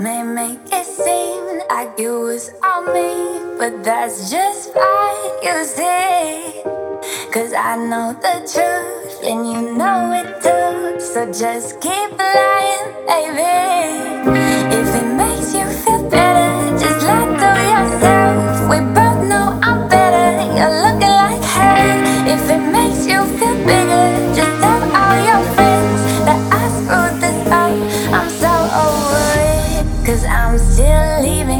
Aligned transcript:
May 0.00 0.22
make 0.22 0.60
it 0.72 0.86
seem 0.86 1.60
like 1.68 2.00
it 2.00 2.08
was 2.08 2.50
all 2.64 2.84
me, 2.84 3.38
but 3.58 3.84
that's 3.84 4.30
just 4.30 4.72
fine, 4.72 5.30
you 5.42 5.62
see. 5.62 6.62
Cause 7.30 7.52
I 7.52 7.76
know 7.76 8.14
the 8.14 8.40
truth, 8.48 9.22
and 9.22 9.44
you 9.46 9.76
know 9.76 10.12
it 10.16 10.40
too. 10.40 11.04
So 11.04 11.26
just 11.30 11.82
keep 11.82 12.16
lying, 12.16 12.86
baby. 13.04 14.24
If 14.72 14.88
it 15.00 15.08
makes 15.20 15.52
you 15.52 15.66
feel 15.84 16.08
better, 16.08 16.78
just 16.78 17.04
lie 17.04 17.36
to 17.42 17.50
yourself. 17.74 18.70
We 18.70 18.78
both 18.96 19.20
know 19.28 19.60
I'm 19.62 19.86
better, 19.86 20.48
you're 20.56 20.76
looking 20.80 21.14
like 21.20 21.44
hell. 21.44 22.26
If 22.26 22.48
it 22.48 22.62
makes 22.72 23.06
you 23.06 23.20
feel 23.36 23.54
bigger, 23.66 23.79
cause 30.10 30.24
I'm 30.24 30.58
still 30.58 31.22
leaving 31.22 31.59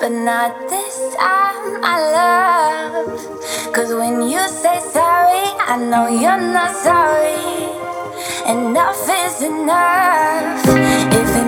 but 0.00 0.12
not 0.12 0.68
this 0.70 1.14
time, 1.14 1.80
my 1.82 1.98
love. 2.00 3.20
Cause 3.74 3.92
when 3.92 4.22
you 4.22 4.40
say 4.48 4.80
sorry, 4.92 5.44
I 5.68 5.76
know 5.76 6.08
you're 6.08 6.40
not 6.40 6.74
sorry. 6.74 7.68
Enough 8.48 8.96
is 9.24 9.42
enough. 9.42 10.64
If 11.20 11.39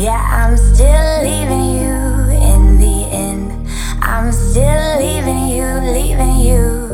Yeah, 0.00 0.16
I'm 0.16 0.56
still 0.56 1.22
leaving 1.22 1.76
you 1.76 1.92
in 2.32 2.78
the 2.80 3.06
end. 3.12 3.68
I'm 4.00 4.32
still 4.32 4.96
leaving 4.98 5.48
you, 5.48 5.66
leaving 5.92 6.38
you. 6.38 6.88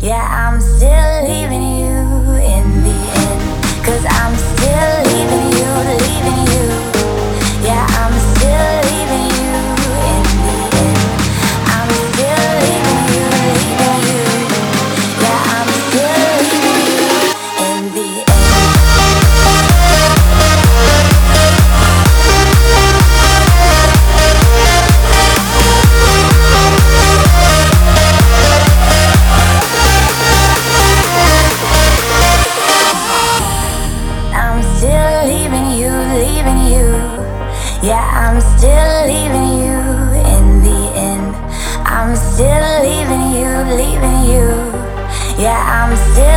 Yeah, 0.00 0.26
I'm 0.26 0.58
still 0.58 1.28
leaving 1.28 1.62
you. 1.62 1.77
leaving 36.38 36.66
you. 36.72 36.86
Yeah, 37.82 38.06
I'm 38.14 38.40
still 38.40 39.06
leaving 39.06 39.50
you 39.62 39.78
in 40.34 40.62
the 40.62 40.80
end. 40.94 41.34
I'm 41.84 42.14
still 42.14 42.82
leaving 42.82 43.32
you, 43.38 43.50
leaving 43.76 44.18
you. 44.30 45.42
Yeah, 45.42 45.58
I'm 45.58 45.96
still. 45.96 46.27